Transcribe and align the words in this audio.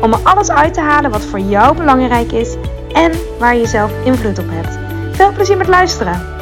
om 0.00 0.12
er 0.12 0.20
alles 0.22 0.50
uit 0.50 0.74
te 0.74 0.80
halen 0.80 1.10
wat 1.10 1.24
voor 1.24 1.40
jou 1.40 1.76
belangrijk 1.76 2.32
is 2.32 2.54
en 2.92 3.12
waar 3.38 3.56
je 3.56 3.66
zelf 3.66 3.92
invloed 4.04 4.38
op 4.38 4.48
hebt. 4.48 4.78
Veel 5.16 5.32
plezier 5.32 5.56
met 5.56 5.68
luisteren! 5.68 6.34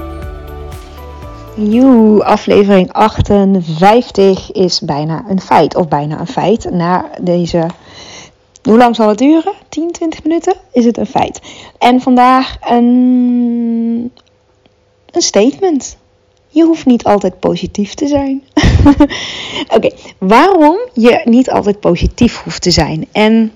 Joe, 1.56 2.24
aflevering 2.24 2.92
58 2.92 4.52
is 4.52 4.80
bijna 4.80 5.24
een 5.28 5.40
feit. 5.40 5.76
Of 5.76 5.88
bijna 5.88 6.20
een 6.20 6.26
feit. 6.26 6.70
Na 6.70 7.10
deze. 7.20 7.66
Hoe 8.62 8.76
lang 8.76 8.96
zal 8.96 9.08
het 9.08 9.18
duren? 9.18 9.52
10, 9.68 9.90
20 9.90 10.22
minuten? 10.22 10.54
Is 10.72 10.84
het 10.84 10.98
een 10.98 11.06
feit? 11.06 11.40
En 11.78 12.00
vandaag 12.00 12.56
een. 12.60 14.12
Een 15.10 15.22
statement. 15.22 15.96
Je 16.52 16.64
hoeft 16.64 16.86
niet 16.86 17.04
altijd 17.04 17.40
positief 17.40 17.94
te 17.94 18.06
zijn. 18.06 18.42
Oké, 19.76 19.90
waarom 20.18 20.78
je 20.94 21.20
niet 21.24 21.50
altijd 21.50 21.80
positief 21.80 22.42
hoeft 22.42 22.62
te 22.62 22.70
zijn? 22.70 23.06
En 23.12 23.52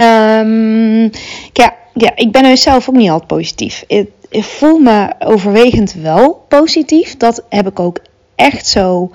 um, 0.00 1.10
ja, 1.52 1.74
ja, 1.94 2.12
ik 2.14 2.32
ben 2.32 2.42
dus 2.42 2.62
zelf 2.62 2.88
ook 2.88 2.94
niet 2.94 3.10
altijd 3.10 3.28
positief. 3.28 3.84
Ik, 3.86 4.08
ik 4.28 4.44
voel 4.44 4.78
me 4.78 5.14
overwegend 5.18 5.92
wel 5.92 6.44
positief. 6.48 7.16
Dat 7.16 7.44
heb 7.48 7.66
ik 7.66 7.80
ook 7.80 7.98
echt 8.34 8.66
zo. 8.66 9.10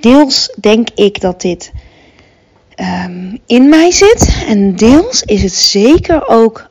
Deels 0.00 0.54
denk 0.60 0.88
ik 0.94 1.20
dat 1.20 1.40
dit 1.40 1.72
um, 2.80 3.38
in 3.46 3.68
mij 3.68 3.90
zit. 3.90 4.44
En 4.46 4.76
deels 4.76 5.22
is 5.22 5.42
het 5.42 5.54
zeker 5.54 6.28
ook 6.28 6.68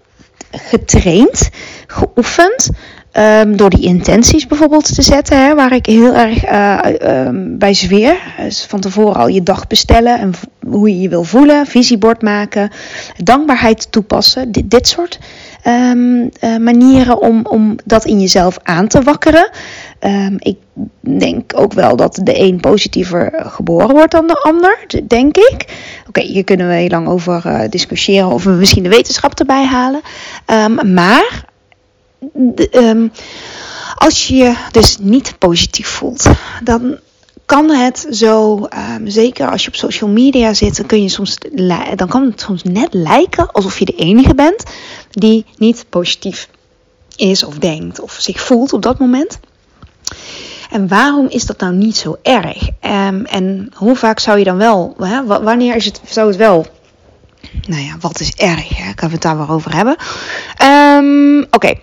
getraind, 0.52 1.50
geoefend. 1.88 2.70
Um, 3.18 3.58
door 3.58 3.70
die 3.70 3.86
intenties 3.86 4.48
bijvoorbeeld 4.48 4.96
te 4.96 5.02
zetten, 5.02 5.46
hè, 5.46 5.56
waar 5.56 5.74
ik 5.74 5.86
heel 5.86 6.14
erg 6.14 6.46
uh, 6.52 7.26
um, 7.26 7.58
bij 7.58 7.74
zweer. 7.74 8.18
Dus 8.38 8.66
van 8.66 8.80
tevoren 8.80 9.16
al 9.16 9.28
je 9.28 9.44
dag 9.44 9.68
bestellen 9.68 10.20
en 10.20 10.32
hoe 10.68 10.90
je 10.90 11.00
je 11.00 11.10
wil 11.10 11.24
voelen, 11.24 11.66
visiebord 11.66 12.22
maken, 12.22 12.72
dankbaarheid 13.24 13.92
toepassen. 13.92 14.52
Dit, 14.52 14.70
dit 14.72 14.88
soort 14.88 15.20
um, 15.68 16.22
uh, 16.22 16.58
manieren 16.58 17.22
om, 17.22 17.46
om 17.46 17.76
dat 17.86 18.06
in 18.06 18.20
jezelf 18.20 18.58
aan 18.64 18.88
te 18.88 19.02
wakkeren. 19.02 19.50
ik 20.38 20.58
denk 21.00 21.52
ook 21.56 21.74
wel 21.74 21.96
dat 21.96 22.20
de 22.24 22.40
een 22.40 22.60
positiever 22.60 23.32
geboren 23.36 23.96
wordt 23.96 24.12
dan 24.12 24.28
de 24.28 24.42
ander, 24.42 24.86
denk 25.08 25.38
ik. 25.38 25.66
Oké, 26.08 26.22
hier 26.22 26.44
kunnen 26.44 26.68
we 26.68 26.74
heel 26.74 26.90
lang 26.90 27.08
over 27.08 27.44
uh, 27.46 27.60
discussiëren 27.70 28.32
of 28.32 28.44
we 28.44 28.52
misschien 28.52 28.84
de 28.84 28.90
wetenschap 28.90 29.40
erbij 29.40 29.66
halen. 29.66 30.02
maar 30.94 31.54
um, 32.72 33.12
als 33.96 34.28
je 34.28 34.36
je 34.36 34.56
dus 34.72 34.98
niet 34.98 35.36
positief 35.38 35.88
voelt, 35.88 36.30
dan 36.64 36.98
kan 37.46 37.70
het 37.70 38.08
zo, 38.12 38.68
um, 38.98 39.08
zeker 39.08 39.52
als 39.52 39.64
je 39.64 39.68
op 39.68 39.76
social 39.76 40.10
media 40.10 40.54
zit, 40.54 40.78
dan, 40.78 40.86
kun 40.86 41.02
je 41.02 41.10
soms, 41.10 41.38
dan 41.96 42.08
kan 42.08 42.26
het 42.26 42.40
soms 42.40 42.64
net 42.64 42.94
lijken 42.94 43.52
alsof 43.52 43.80
je 43.80 43.86
de 43.86 43.96
enige 43.96 44.36
bent 44.36 44.64
die 45.12 45.46
niet 45.58 45.86
positief 45.90 46.50
is 47.16 47.44
of 47.44 47.58
denkt 47.58 48.00
of 48.00 48.18
zich 48.20 48.42
voelt 48.42 48.74
op 48.74 48.82
dat 48.82 49.00
moment. 49.00 49.40
En 50.70 50.88
waarom 50.88 51.28
is 51.30 51.46
dat 51.46 51.60
nou 51.60 51.74
niet 51.74 51.98
zo 51.98 52.18
erg? 52.22 52.68
Um, 52.68 53.26
en 53.26 53.72
hoe 53.74 53.96
vaak 53.96 54.20
zou 54.20 54.38
je 54.38 54.44
dan 54.44 54.58
wel, 54.58 54.96
hè, 55.00 55.26
wanneer 55.26 55.76
is 55.76 55.86
het, 55.86 56.02
zou 56.06 56.28
het 56.28 56.38
wel 56.38 56.66
nou 57.68 57.82
ja, 57.82 57.96
wat 58.00 58.20
is 58.20 58.32
erg? 58.32 58.78
Hè? 58.78 58.94
Kan 58.94 59.08
we 59.08 59.14
het 59.14 59.24
daar 59.24 59.38
wel 59.38 59.50
over 59.50 59.76
hebben? 59.76 59.96
Um, 60.64 61.46
Oké, 61.52 61.74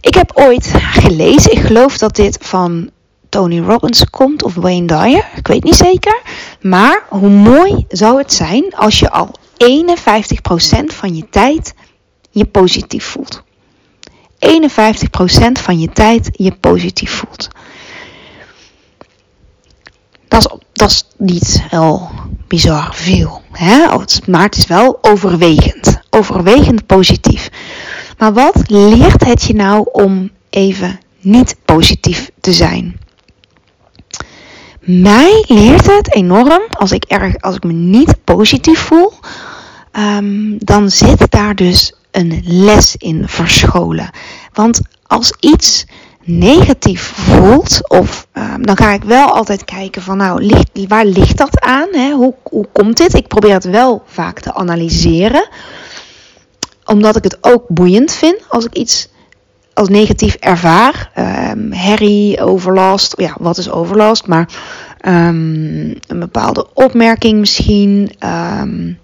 ik 0.00 0.14
heb 0.14 0.30
ooit 0.34 0.72
gelezen, 0.76 1.52
ik 1.52 1.58
geloof 1.60 1.98
dat 1.98 2.16
dit 2.16 2.38
van 2.40 2.90
Tony 3.28 3.60
Robbins 3.60 4.10
komt 4.10 4.42
of 4.42 4.54
Wayne 4.54 4.86
Dyer, 4.86 5.28
ik 5.36 5.46
weet 5.46 5.64
niet 5.64 5.74
zeker. 5.74 6.20
Maar 6.60 7.02
hoe 7.08 7.28
mooi 7.28 7.84
zou 7.88 8.18
het 8.18 8.32
zijn 8.32 8.74
als 8.76 8.98
je 8.98 9.10
al 9.10 9.34
51% 9.64 10.84
van 10.84 11.16
je 11.16 11.28
tijd 11.30 11.74
je 12.30 12.44
positief 12.44 13.04
voelt. 13.04 13.42
51% 14.38 15.52
van 15.52 15.78
je 15.78 15.88
tijd 15.92 16.28
je 16.32 16.52
positief 16.52 17.10
voelt. 17.10 17.48
Dat 20.28 20.40
is, 20.40 20.58
dat 20.72 20.90
is 20.90 21.04
niet 21.16 21.62
heel 21.68 22.10
bizar 22.46 22.94
veel. 22.94 23.42
Hè? 23.52 23.86
Maar 24.26 24.42
het 24.42 24.56
is 24.56 24.66
wel 24.66 24.98
overwegend. 25.00 26.00
Overwegend 26.10 26.86
positief. 26.86 27.50
Maar 28.18 28.32
wat 28.32 28.62
leert 28.66 29.24
het 29.24 29.42
je 29.42 29.54
nou 29.54 29.88
om 29.92 30.30
even 30.50 30.98
niet 31.20 31.56
positief 31.64 32.30
te 32.40 32.52
zijn? 32.52 32.98
Mij 34.80 35.44
leert 35.48 35.86
het 35.86 36.14
enorm 36.14 36.62
als 36.78 36.92
ik, 36.92 37.04
erg, 37.04 37.40
als 37.40 37.56
ik 37.56 37.64
me 37.64 37.72
niet 37.72 38.24
positief 38.24 38.78
voel. 38.78 39.12
Um, 39.92 40.56
dan 40.58 40.90
zit 40.90 41.30
daar 41.30 41.54
dus 41.54 41.94
een 42.10 42.42
les 42.44 42.96
in 42.96 43.28
verscholen. 43.28 44.10
Want 44.52 44.80
als 45.06 45.36
iets 45.40 45.86
negatief 46.24 47.02
voelt, 47.02 47.88
of 47.88 48.23
uh, 48.34 48.54
dan 48.60 48.76
ga 48.76 48.92
ik 48.92 49.02
wel 49.02 49.34
altijd 49.34 49.64
kijken 49.64 50.02
van 50.02 50.16
nou, 50.16 50.42
ligt, 50.42 50.70
waar 50.88 51.04
ligt 51.04 51.38
dat 51.38 51.60
aan? 51.60 51.88
Hè? 51.92 52.12
Hoe, 52.12 52.34
hoe 52.42 52.66
komt 52.72 52.96
dit? 52.96 53.14
Ik 53.14 53.28
probeer 53.28 53.52
het 53.52 53.64
wel 53.64 54.02
vaak 54.06 54.40
te 54.40 54.54
analyseren, 54.54 55.48
omdat 56.84 57.16
ik 57.16 57.24
het 57.24 57.38
ook 57.40 57.68
boeiend 57.68 58.12
vind 58.12 58.44
als 58.48 58.64
ik 58.64 58.74
iets 58.74 59.08
als 59.74 59.88
negatief 59.88 60.34
ervaar. 60.34 61.10
Um, 61.50 61.72
herrie, 61.72 62.40
overlast, 62.40 63.14
ja, 63.16 63.36
wat 63.38 63.58
is 63.58 63.70
overlast? 63.70 64.26
Maar 64.26 64.48
um, 65.06 65.98
een 66.06 66.18
bepaalde 66.18 66.66
opmerking 66.74 67.38
misschien. 67.38 68.10
Um, 68.60 68.98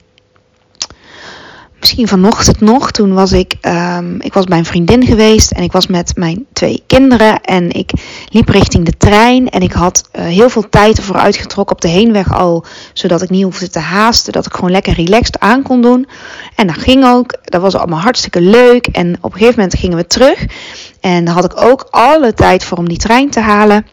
misschien 1.81 2.09
vanochtend 2.09 2.61
nog. 2.61 2.91
Toen 2.91 3.15
was 3.15 3.33
ik, 3.33 3.55
um, 3.61 4.21
ik 4.21 4.35
was 4.35 4.45
bij 4.45 4.59
een 4.59 4.65
vriendin 4.65 5.07
geweest 5.07 5.51
en 5.51 5.63
ik 5.63 5.73
was 5.73 5.87
met 5.87 6.17
mijn 6.17 6.47
twee 6.53 6.83
kinderen. 6.87 7.41
En 7.41 7.71
ik 7.71 7.91
liep 8.29 8.49
richting 8.49 8.85
de 8.85 8.97
trein 8.97 9.49
en 9.49 9.63
ik 9.63 9.73
had 9.73 10.09
uh, 10.13 10.25
heel 10.25 10.51
veel 10.51 10.69
tijd 10.69 10.97
ervoor 10.97 11.17
uitgetrokken 11.17 11.77
op 11.77 11.83
de 11.83 11.89
heenweg 11.89 12.33
al. 12.35 12.65
Zodat 12.93 13.23
ik 13.23 13.31
niet 13.31 13.43
hoefde 13.43 13.71
te 13.71 13.79
haasten, 13.79 14.33
dat 14.33 14.47
ik 14.47 14.55
gewoon 14.55 14.71
lekker 14.71 14.95
relaxed 14.95 15.39
aan 15.39 15.63
kon 15.63 15.83
doen. 15.83 16.09
En 16.55 16.67
dat 16.67 16.79
ging 16.79 17.05
ook, 17.05 17.39
dat 17.45 17.61
was 17.61 17.75
allemaal 17.75 18.01
hartstikke 18.01 18.41
leuk. 18.41 18.87
En 18.87 19.17
op 19.21 19.33
een 19.33 19.39
gegeven 19.39 19.61
moment 19.61 19.79
gingen 19.79 19.97
we 19.97 20.07
terug. 20.07 20.47
En 21.01 21.25
daar 21.25 21.35
had 21.35 21.45
ik 21.45 21.61
ook 21.63 21.87
alle 21.91 22.35
tijd 22.35 22.65
voor 22.65 22.79
om 22.79 22.89
die 22.89 22.99
trein 22.99 23.31
te 23.31 23.41
halen. 23.41 23.87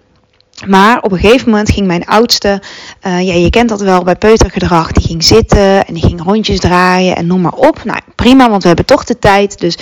Maar 0.66 1.02
op 1.02 1.12
een 1.12 1.20
gegeven 1.20 1.50
moment 1.50 1.72
ging 1.72 1.88
mijn 1.88 2.06
oudste, 2.06 2.62
uh, 3.08 3.22
ja, 3.22 3.34
je 3.34 3.50
kent 3.50 3.70
dat 3.70 3.82
wel 3.82 4.04
bij 4.04 4.16
peutergedrag, 4.16 4.92
die 4.92 5.08
ging 5.08 5.24
zitten 5.24 5.86
en 5.86 5.94
die 5.94 6.04
ging 6.04 6.24
rondjes 6.24 6.60
draaien 6.60 7.16
en 7.16 7.28
noem 7.28 7.42
maar 7.42 7.54
op. 7.54 7.84
Nou, 7.84 8.00
prima, 8.16 8.50
want 8.50 8.62
we 8.62 8.68
hebben 8.68 8.86
toch 8.86 9.04
de 9.04 9.20
tijd. 9.20 9.60
Dus, 9.60 9.78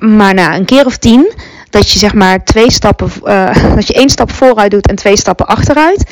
maar 0.00 0.34
na 0.34 0.56
een 0.56 0.64
keer 0.64 0.86
of 0.86 0.96
tien, 0.96 1.32
dat 1.70 1.90
je 1.90 1.98
zeg 1.98 2.14
maar 2.14 2.44
twee 2.44 2.70
stappen, 2.70 3.10
uh, 3.24 3.74
dat 3.76 3.86
je 3.86 3.94
één 3.94 4.10
stap 4.10 4.32
vooruit 4.32 4.70
doet 4.70 4.88
en 4.88 4.96
twee 4.96 5.16
stappen 5.16 5.46
achteruit, 5.46 6.10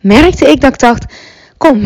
merkte 0.00 0.50
ik 0.50 0.60
dat 0.60 0.72
ik 0.72 0.78
dacht, 0.78 1.04
kom. 1.56 1.82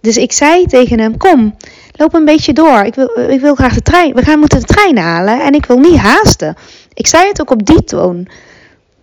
Dus 0.00 0.16
ik 0.16 0.32
zei 0.32 0.66
tegen 0.66 0.98
hem, 0.98 1.16
kom, 1.16 1.56
loop 1.92 2.14
een 2.14 2.24
beetje 2.24 2.52
door. 2.52 2.84
Ik 2.84 2.94
wil, 2.94 3.10
ik 3.28 3.40
wil 3.40 3.54
graag 3.54 3.74
de 3.74 3.82
trein, 3.82 4.14
we 4.14 4.22
gaan 4.22 4.38
moeten 4.38 4.60
de 4.60 4.66
trein 4.66 4.98
halen 4.98 5.40
en 5.40 5.54
ik 5.54 5.66
wil 5.66 5.78
niet 5.78 5.96
haasten. 5.96 6.56
Ik 6.94 7.06
zei 7.06 7.28
het 7.28 7.40
ook 7.40 7.50
op 7.50 7.66
die 7.66 7.84
toon. 7.84 8.28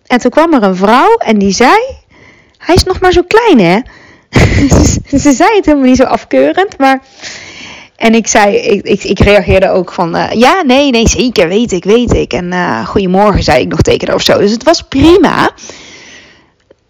En 0.07 0.19
toen 0.19 0.31
kwam 0.31 0.53
er 0.53 0.63
een 0.63 0.75
vrouw 0.75 1.15
en 1.17 1.37
die 1.37 1.53
zei: 1.53 1.77
Hij 2.57 2.75
is 2.75 2.83
nog 2.83 2.99
maar 2.99 3.11
zo 3.11 3.21
klein, 3.27 3.59
hè? 3.59 3.79
Ze 5.23 5.31
zei 5.31 5.55
het 5.55 5.65
helemaal 5.65 5.87
niet 5.87 5.97
zo 5.97 6.03
afkeurend, 6.03 6.77
maar. 6.77 7.01
En 7.95 8.15
ik 8.15 8.27
zei, 8.27 8.55
ik, 8.55 9.03
ik, 9.03 9.19
reageerde 9.19 9.69
ook 9.69 9.91
van, 9.91 10.15
uh, 10.15 10.31
ja, 10.31 10.61
nee, 10.61 10.91
nee, 10.91 11.07
zeker, 11.07 11.47
weet 11.47 11.71
ik, 11.71 11.83
weet 11.83 12.13
ik. 12.13 12.33
En 12.33 12.51
uh, 12.51 12.87
goedemorgen 12.87 13.43
zei 13.43 13.61
ik 13.61 13.67
nog 13.67 13.81
tegen 13.81 14.13
of 14.13 14.21
zo. 14.21 14.37
Dus 14.37 14.51
het 14.51 14.63
was 14.63 14.81
prima. 14.81 15.51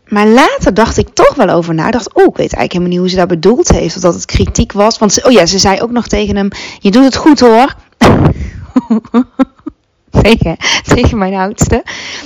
Maar 0.08 0.28
later 0.28 0.74
dacht 0.74 0.98
ik 0.98 1.08
toch 1.14 1.36
wel 1.36 1.50
over 1.50 1.74
na. 1.74 1.92
Dacht, 1.92 2.14
oh, 2.14 2.24
ik 2.24 2.38
weet 2.38 2.54
eigenlijk 2.54 2.72
helemaal 2.72 2.92
niet 2.92 3.00
hoe 3.00 3.10
ze 3.10 3.16
dat 3.16 3.28
bedoeld 3.28 3.70
heeft. 3.70 3.96
Of 3.96 4.02
dat 4.02 4.14
het 4.14 4.26
kritiek 4.26 4.72
was. 4.72 4.98
Want, 4.98 5.24
oh 5.24 5.32
ja, 5.32 5.46
ze 5.46 5.60
zei 5.60 5.82
ook 5.82 5.92
nog 5.92 6.08
tegen 6.08 6.36
hem, 6.36 6.48
je 6.80 6.92
doet 6.92 7.04
het 7.04 7.16
goed 7.16 7.40
hoor. 7.40 7.76
tegen, 10.94 11.18
mijn 11.18 11.34
oudste. 11.34 11.84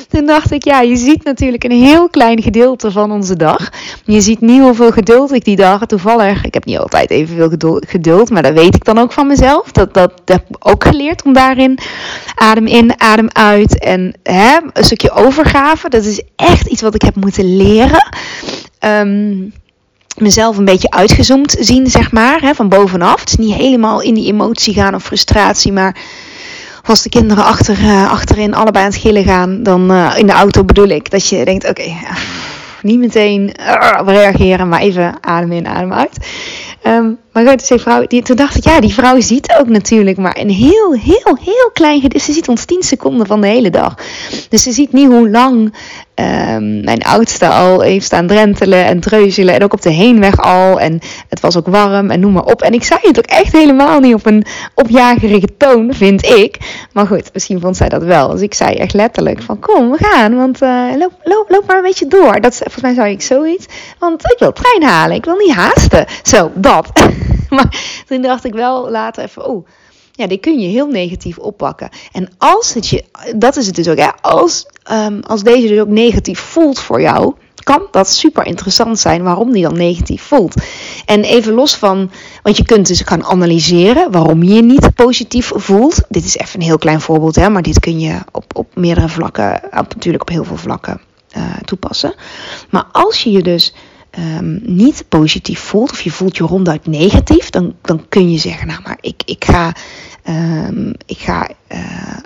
toen 0.10 0.26
dacht 0.26 0.52
ik, 0.52 0.64
ja, 0.64 0.82
je 0.82 0.96
ziet 0.96 1.24
natuurlijk 1.24 1.64
een 1.64 1.84
heel 1.84 2.10
klein 2.10 2.42
gedeelte 2.42 2.92
van 2.92 3.12
onze 3.12 3.36
dag. 3.36 3.70
Je 4.06 4.22
ziet 4.22 4.42
niet 4.42 4.62
hoeveel 4.62 4.92
geduld 4.92 5.34
ik 5.34 5.44
die 5.44 5.56
dagen 5.56 5.88
toevallig. 5.88 6.46
Ik 6.46 6.54
heb 6.54 6.66
niet 6.66 6.78
altijd 6.78 7.10
evenveel 7.10 7.80
geduld, 7.88 8.30
maar 8.30 8.42
dat 8.42 8.54
weet 8.54 8.76
ik 8.76 8.86
dan 8.86 8.98
ook 8.98 9.12
van 9.12 9.28
mezelf. 9.28 9.72
Dat, 9.72 9.94
dat, 9.94 10.12
dat 10.24 10.38
heb 10.38 10.50
ik 10.50 10.68
ook 10.68 10.84
geleerd 10.84 11.24
om 11.24 11.34
daarin 11.34 11.80
adem 12.36 12.68
in, 12.68 13.02
adem 13.02 13.30
uit. 13.32 13.80
En 13.80 14.14
hè, 14.24 14.58
een 14.74 14.84
stukje 14.84 15.12
overgave. 15.12 15.90
Dat 15.90 16.04
is 16.04 16.22
echt 16.36 16.68
iets 16.68 16.82
wat 16.82 16.96
ik 16.96 17.02
heb 17.02 17.16
moeten 17.16 17.58
leren. 17.58 18.10
Um, 18.80 19.54
mezelf 20.18 20.58
een 20.58 20.66
beetje 20.66 20.90
uitgezoomd 20.90 21.56
zien, 21.60 21.88
zeg 21.88 22.12
maar, 22.12 22.42
hè, 22.42 22.56
van 22.56 22.70
bovenaf. 22.70 23.20
Het 23.20 23.30
is 23.30 23.36
niet 23.36 23.54
helemaal 23.54 24.02
in 24.02 24.14
die 24.14 24.32
emotie 24.32 24.74
gaan 24.74 24.96
of 24.96 25.04
frustratie, 25.04 25.72
maar 25.72 25.96
als 26.90 27.02
de 27.02 27.10
kinderen 27.10 27.44
achter, 27.44 27.80
uh, 27.80 28.12
achterin 28.12 28.54
allebei 28.54 28.86
aan 28.86 28.92
het 28.92 29.00
gillen 29.00 29.24
gaan, 29.24 29.64
dan 29.64 29.92
uh, 29.92 30.14
in 30.18 30.28
de 30.28 30.34
auto 30.34 30.64
bedoel 30.64 30.88
ik 30.88 31.10
dat 31.12 31.30
je 31.30 31.46
denkt: 31.46 31.70
oké, 31.70 31.94
niet 32.82 33.00
meteen 33.00 33.54
uh, 33.60 34.00
reageren, 34.06 34.70
maar 34.70 34.80
even 34.80 35.18
adem 35.22 35.52
in, 35.52 35.68
adem 35.68 35.94
uit. 35.94 36.18
Um, 36.84 37.18
maar 37.38 37.48
goed, 37.48 37.64
zei 37.64 37.80
vrouw, 37.80 38.08
die, 38.08 38.22
toen 38.22 38.36
dacht 38.36 38.56
ik, 38.56 38.64
ja, 38.64 38.80
die 38.80 38.94
vrouw 38.94 39.20
ziet 39.20 39.56
ook 39.60 39.68
natuurlijk 39.68 40.18
maar 40.18 40.38
een 40.40 40.50
heel, 40.50 40.94
heel, 40.94 41.38
heel 41.44 41.70
klein 41.74 42.02
gedeelte. 42.02 42.26
Ze 42.26 42.34
ziet 42.34 42.48
ons 42.48 42.66
10 42.66 42.84
seconden 42.84 43.28
van 43.28 43.42
de 43.42 43.48
hele 43.48 43.70
dag. 43.70 43.96
Dus 44.50 44.64
ze 44.64 44.72
ziet 44.72 44.94
niet 44.94 45.08
hoe 45.08 45.30
lang 45.30 45.74
um, 46.20 46.84
mijn 46.84 47.04
oudste 47.04 47.48
al 47.48 47.82
heeft 47.82 48.06
staan 48.06 48.28
drentelen 48.28 48.86
en 48.86 49.00
treuzelen. 49.00 49.56
En 49.56 49.64
ook 49.64 49.74
op 49.74 49.82
de 49.82 49.90
heenweg 49.90 50.42
al. 50.42 50.80
En 50.80 51.00
het 51.30 51.40
was 51.40 51.58
ook 51.58 51.68
warm 51.68 52.10
en 52.10 52.20
noem 52.20 52.32
maar 52.32 52.44
op. 52.44 52.62
En 52.62 52.74
ik 52.74 52.84
zei 52.84 53.00
het 53.04 53.18
ook 53.18 53.26
echt 53.26 53.52
helemaal 53.52 54.00
niet 54.00 54.14
op 54.14 54.26
een 54.26 54.46
opjagerige 54.74 55.58
toon, 55.58 55.94
vind 55.94 56.26
ik. 56.26 56.58
Maar 56.94 57.08
goed, 57.08 57.30
misschien 57.34 57.60
vond 57.60 57.78
zij 57.78 57.90
dat 57.90 58.04
wel. 58.04 58.28
Dus 58.30 58.42
ik 58.42 58.54
zei 58.54 58.76
echt 58.76 58.94
letterlijk 58.94 59.42
van, 59.42 59.60
kom, 59.60 59.92
we 59.92 59.98
gaan. 60.00 60.36
Want 60.36 60.62
uh, 60.62 60.86
loop, 60.98 61.14
loop, 61.24 61.46
loop 61.50 61.64
maar 61.68 61.78
een 61.78 61.84
beetje 61.84 62.08
door. 62.08 62.42
Dat, 62.42 62.56
volgens 62.56 62.82
mij 62.82 62.94
zei 62.94 63.12
ik 63.14 63.22
zoiets. 63.22 63.66
Want 64.00 64.22
ik 64.22 64.36
wil 64.40 64.54
trein 64.54 64.84
halen. 64.84 65.16
Ik 65.16 65.26
wil 65.26 65.36
niet 65.36 65.54
haasten. 65.54 66.06
Zo, 66.24 66.52
dat. 66.54 66.90
maar 67.56 68.02
toen 68.08 68.22
dacht 68.22 68.46
ik 68.46 68.54
wel 68.54 68.90
later 68.90 69.24
even, 69.24 69.46
oh, 69.46 69.68
ja, 70.12 70.28
die 70.28 70.38
kun 70.38 70.60
je 70.60 70.68
heel 70.68 70.88
negatief 70.88 71.38
oppakken. 71.38 71.90
En 72.12 72.30
als 72.38 72.74
het 72.74 72.88
je, 72.88 73.04
dat 73.36 73.56
is 73.56 73.66
het 73.66 73.76
dus 73.76 73.88
ook, 73.88 73.98
ja, 73.98 74.16
als, 74.22 74.66
um, 74.92 75.20
als 75.24 75.44
deze 75.44 75.68
dus 75.68 75.80
ook 75.80 75.88
negatief 75.88 76.40
voelt 76.40 76.80
voor 76.80 77.02
jou, 77.02 77.34
kan 77.64 77.88
dat 77.92 78.10
super 78.10 78.46
interessant 78.46 79.00
zijn 79.00 79.24
waarom 79.24 79.52
die 79.52 79.64
dan 79.64 79.78
negatief 79.78 80.22
voelt. 80.22 80.62
En 81.06 81.24
even 81.24 81.54
los 81.54 81.76
van, 81.76 82.12
want 82.44 82.58
je 82.58 82.66
kunt 82.66 82.88
dus 82.88 83.02
gaan 83.02 83.24
analyseren 83.24 84.12
waarom 84.12 84.44
je 84.44 84.54
je 84.54 84.62
niet 84.62 84.96
positief 84.96 85.52
voelt. 85.56 86.02
Dit 86.10 86.26
is 86.26 86.38
even 86.38 86.60
een 86.60 86.66
heel 86.66 86.78
klein 86.78 87.02
voorbeeld, 87.02 87.36
hè, 87.36 87.50
maar 87.50 87.62
dit 87.62 87.80
kun 87.80 88.00
je 88.00 88.20
op, 88.32 88.56
op 88.56 88.76
meerdere 88.76 89.10
vlakken, 89.10 89.62
op, 89.64 89.94
natuurlijk 89.94 90.22
op 90.22 90.30
heel 90.30 90.44
veel 90.44 90.58
vlakken 90.58 91.02
uh, 91.38 91.44
toepassen. 91.66 92.16
Maar 92.70 92.86
als 92.92 93.24
je 93.24 93.32
je 93.32 93.44
dus 93.44 93.74
um, 94.18 94.60
niet 94.64 95.06
positief 95.10 95.60
voelt, 95.60 95.92
of 95.92 96.02
je 96.02 96.12
voelt 96.12 96.38
je 96.38 96.44
ronduit 96.44 96.88
negatief, 96.88 97.50
dan, 97.50 97.76
dan 97.82 98.06
kun 98.10 98.32
je 98.32 98.38
zeggen, 98.38 98.68
nou 98.68 98.80
maar 98.84 98.98
ik, 99.02 99.22
ik 99.26 99.46
ga, 99.46 99.74
um, 100.30 100.94
ik 101.06 101.18
ga 101.18 101.50
uh, 101.72 101.80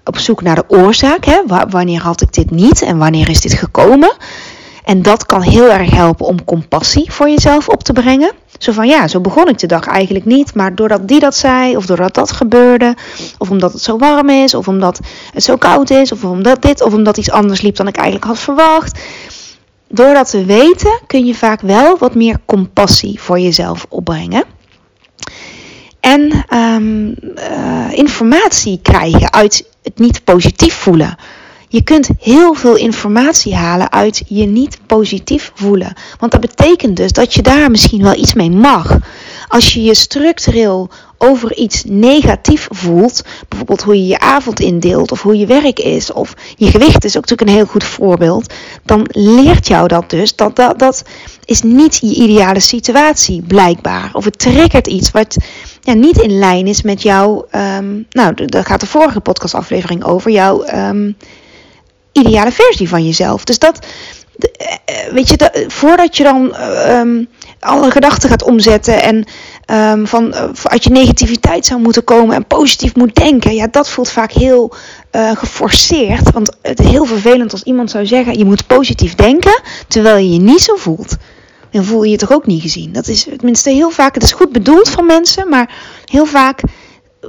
op 0.03 0.17
zoek 0.17 0.41
naar 0.41 0.55
de 0.55 0.63
oorzaak. 0.67 1.25
Hè? 1.25 1.41
wanneer 1.69 2.01
had 2.01 2.21
ik 2.21 2.33
dit 2.33 2.51
niet 2.51 2.81
en 2.81 2.97
wanneer 2.97 3.29
is 3.29 3.41
dit 3.41 3.53
gekomen? 3.53 4.15
En 4.83 5.01
dat 5.01 5.25
kan 5.25 5.41
heel 5.41 5.71
erg 5.71 5.91
helpen 5.91 6.25
om 6.25 6.43
compassie 6.43 7.11
voor 7.11 7.29
jezelf 7.29 7.67
op 7.67 7.83
te 7.83 7.93
brengen. 7.93 8.31
Zo 8.57 8.71
van 8.71 8.87
ja, 8.87 9.07
zo 9.07 9.19
begon 9.19 9.47
ik 9.47 9.59
de 9.59 9.67
dag 9.67 9.87
eigenlijk 9.87 10.25
niet, 10.25 10.53
maar 10.55 10.75
doordat 10.75 11.07
die 11.07 11.19
dat 11.19 11.35
zei, 11.35 11.75
of 11.77 11.85
doordat 11.85 12.13
dat 12.13 12.31
gebeurde, 12.31 12.95
of 13.37 13.49
omdat 13.49 13.73
het 13.73 13.81
zo 13.81 13.97
warm 13.97 14.29
is, 14.29 14.53
of 14.53 14.67
omdat 14.67 14.99
het 15.33 15.43
zo 15.43 15.55
koud 15.55 15.89
is, 15.89 16.11
of 16.11 16.23
omdat 16.23 16.61
dit, 16.61 16.83
of 16.83 16.93
omdat 16.93 17.17
iets 17.17 17.31
anders 17.31 17.61
liep 17.61 17.75
dan 17.75 17.87
ik 17.87 17.95
eigenlijk 17.95 18.25
had 18.25 18.39
verwacht 18.39 18.99
door 19.91 20.13
dat 20.13 20.29
te 20.29 20.45
weten 20.45 20.99
kun 21.07 21.25
je 21.25 21.35
vaak 21.35 21.61
wel 21.61 21.97
wat 21.97 22.15
meer 22.15 22.37
compassie 22.45 23.21
voor 23.21 23.39
jezelf 23.39 23.85
opbrengen. 23.89 24.43
En 25.99 26.45
um, 26.53 27.15
uh, 27.35 27.87
informatie 27.91 28.79
krijgen 28.81 29.33
uit 29.33 29.67
het 29.83 29.99
niet 29.99 30.23
positief 30.23 30.73
voelen. 30.73 31.15
Je 31.67 31.83
kunt 31.83 32.09
heel 32.19 32.53
veel 32.53 32.75
informatie 32.75 33.55
halen 33.55 33.91
uit 33.91 34.23
je 34.27 34.45
niet 34.45 34.79
positief 34.85 35.51
voelen. 35.55 35.93
Want 36.19 36.31
dat 36.31 36.41
betekent 36.41 36.97
dus 36.97 37.11
dat 37.11 37.33
je 37.33 37.41
daar 37.41 37.71
misschien 37.71 38.03
wel 38.03 38.15
iets 38.15 38.33
mee 38.33 38.51
mag. 38.51 38.97
Als 39.47 39.73
je 39.73 39.83
je 39.83 39.95
structureel 39.95 40.89
over 41.21 41.55
iets 41.55 41.83
negatief 41.87 42.67
voelt, 42.69 43.23
bijvoorbeeld 43.47 43.81
hoe 43.81 43.95
je 43.95 44.07
je 44.07 44.19
avond 44.19 44.59
indeelt 44.59 45.11
of 45.11 45.21
hoe 45.21 45.37
je 45.37 45.45
werk 45.45 45.79
is 45.79 46.11
of 46.13 46.33
je 46.55 46.69
gewicht 46.69 47.03
is 47.03 47.17
ook 47.17 47.21
natuurlijk 47.21 47.49
een 47.49 47.55
heel 47.55 47.65
goed 47.65 47.83
voorbeeld, 47.83 48.53
dan 48.85 49.05
leert 49.11 49.67
jou 49.67 49.87
dat 49.87 50.09
dus 50.09 50.35
dat 50.35 50.55
dat, 50.55 50.79
dat 50.79 51.03
is 51.45 51.61
niet 51.61 51.97
je 52.01 52.15
ideale 52.15 52.59
situatie 52.59 53.41
blijkbaar. 53.41 54.09
Of 54.13 54.25
het 54.25 54.39
triggert 54.39 54.87
iets 54.87 55.11
wat 55.11 55.37
ja, 55.81 55.93
niet 55.93 56.17
in 56.17 56.39
lijn 56.39 56.67
is 56.67 56.81
met 56.81 57.01
jouw, 57.01 57.47
um, 57.55 58.05
nou 58.09 58.45
daar 58.45 58.65
gaat 58.65 58.79
de 58.79 58.85
vorige 58.85 59.19
podcastaflevering 59.19 60.03
over, 60.03 60.31
jouw 60.31 60.67
um, 60.67 61.17
ideale 62.11 62.51
versie 62.51 62.89
van 62.89 63.05
jezelf. 63.05 63.43
Dus 63.43 63.59
dat, 63.59 63.85
eh, 64.85 65.13
weet 65.13 65.29
je, 65.29 65.37
dat, 65.37 65.63
voordat 65.67 66.17
je 66.17 66.23
dan 66.23 66.55
um, 66.87 67.27
alle 67.59 67.91
gedachten 67.91 68.29
gaat 68.29 68.43
omzetten 68.43 69.01
en 69.01 69.25
um, 69.71 70.07
van 70.07 70.27
uh, 70.27 70.49
uit 70.63 70.83
je 70.83 70.89
negativiteit 70.89 71.65
zou 71.65 71.81
moeten 71.81 72.03
komen 72.03 72.35
en 72.35 72.45
positief 72.45 72.95
moet 72.95 73.15
denken, 73.15 73.55
ja, 73.55 73.67
dat 73.71 73.89
voelt 73.89 74.09
vaak 74.09 74.31
heel 74.31 74.73
uh, 75.11 75.31
geforceerd. 75.35 76.31
Want 76.31 76.55
het 76.61 76.79
is 76.79 76.87
heel 76.87 77.05
vervelend 77.05 77.51
als 77.51 77.63
iemand 77.63 77.91
zou 77.91 78.05
zeggen: 78.05 78.37
je 78.37 78.45
moet 78.45 78.67
positief 78.67 79.15
denken, 79.15 79.61
terwijl 79.87 80.17
je 80.17 80.33
je 80.33 80.39
niet 80.39 80.61
zo 80.61 80.75
voelt. 80.75 81.17
Dan 81.71 81.83
voel 81.83 82.03
je 82.03 82.11
je 82.11 82.17
toch 82.17 82.31
ook 82.31 82.45
niet 82.45 82.61
gezien. 82.61 82.91
Dat 82.91 83.07
is 83.07 83.23
tenminste 83.23 83.69
heel 83.69 83.89
vaak, 83.89 84.13
het 84.13 84.23
is 84.23 84.31
goed 84.31 84.51
bedoeld 84.51 84.89
van 84.89 85.05
mensen, 85.05 85.49
maar 85.49 85.75
heel 86.05 86.25
vaak 86.25 86.61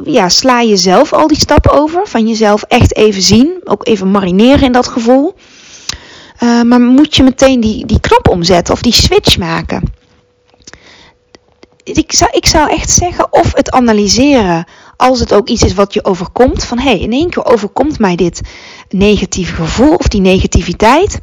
ja, 0.04 0.28
sla 0.28 0.60
je 0.60 0.76
zelf 0.76 1.12
al 1.12 1.26
die 1.26 1.38
stappen 1.38 1.72
over. 1.72 2.06
Van 2.06 2.28
jezelf 2.28 2.62
echt 2.62 2.96
even 2.96 3.22
zien, 3.22 3.60
ook 3.64 3.86
even 3.86 4.10
marineren 4.10 4.62
in 4.62 4.72
dat 4.72 4.88
gevoel. 4.88 5.34
Uh, 6.40 6.62
maar 6.62 6.80
moet 6.80 7.16
je 7.16 7.22
meteen 7.22 7.60
die, 7.60 7.86
die 7.86 8.00
knop 8.00 8.28
omzetten 8.28 8.74
of 8.74 8.82
die 8.82 8.92
switch 8.92 9.38
maken? 9.38 9.82
Ik 11.84 12.12
zou, 12.12 12.30
ik 12.34 12.46
zou 12.46 12.70
echt 12.70 12.90
zeggen, 12.90 13.32
of 13.32 13.54
het 13.54 13.70
analyseren 13.70 14.64
als 14.96 15.20
het 15.20 15.32
ook 15.32 15.48
iets 15.48 15.62
is 15.62 15.74
wat 15.74 15.94
je 15.94 16.04
overkomt. 16.04 16.64
Van 16.64 16.78
hé, 16.78 16.90
hey, 16.90 17.00
in 17.00 17.12
één 17.12 17.30
keer 17.30 17.44
overkomt 17.44 17.98
mij 17.98 18.16
dit 18.16 18.40
negatieve 18.88 19.54
gevoel 19.54 19.94
of 19.94 20.08
die 20.08 20.20
negativiteit. 20.20 21.18